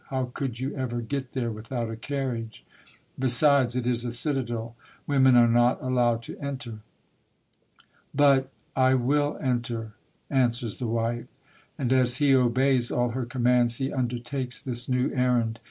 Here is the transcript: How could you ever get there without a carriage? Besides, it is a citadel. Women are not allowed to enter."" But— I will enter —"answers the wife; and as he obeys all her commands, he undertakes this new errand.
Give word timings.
How 0.07 0.31
could 0.33 0.59
you 0.59 0.75
ever 0.75 0.99
get 0.99 1.33
there 1.33 1.51
without 1.51 1.91
a 1.91 1.95
carriage? 1.95 2.65
Besides, 3.19 3.75
it 3.75 3.85
is 3.85 4.03
a 4.03 4.11
citadel. 4.11 4.75
Women 5.05 5.35
are 5.35 5.47
not 5.47 5.79
allowed 5.79 6.23
to 6.23 6.39
enter."" 6.39 6.79
But— 8.25 8.49
I 8.89 8.95
will 8.95 9.37
enter 9.39 9.91
—"answers 10.31 10.77
the 10.79 10.87
wife; 10.87 11.27
and 11.77 11.93
as 11.93 12.17
he 12.17 12.33
obeys 12.33 12.89
all 12.89 13.09
her 13.09 13.27
commands, 13.27 13.75
he 13.75 13.93
undertakes 13.93 14.59
this 14.59 14.89
new 14.89 15.13
errand. 15.13 15.59